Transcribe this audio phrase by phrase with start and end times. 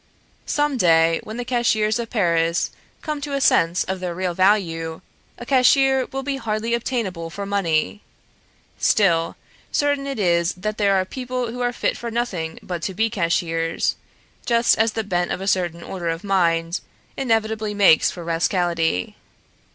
[0.47, 2.71] Some day, when the cashiers of Paris
[3.03, 5.01] come to a sense of their real value,
[5.37, 8.01] a cashier will be hardly obtainable for money.
[8.79, 9.35] Still,
[9.71, 13.11] certain it is that there are people who are fit for nothing but to be
[13.11, 13.95] cashiers,
[14.43, 16.81] just as the bent of a certain order of mind
[17.15, 19.15] inevitably makes for rascality.